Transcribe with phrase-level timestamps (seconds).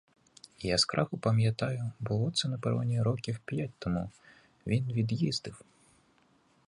[0.61, 4.11] Яскраво пам'ятаю, було це на пероні років п'ять тому—
[4.67, 5.61] він від'їздив.